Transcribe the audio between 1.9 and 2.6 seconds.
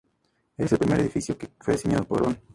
por Ron Arad.